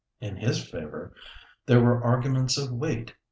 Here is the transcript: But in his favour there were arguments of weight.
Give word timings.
But 0.19 0.29
in 0.29 0.35
his 0.37 0.67
favour 0.67 1.13
there 1.67 1.79
were 1.79 2.03
arguments 2.03 2.57
of 2.57 2.71
weight. 2.71 3.13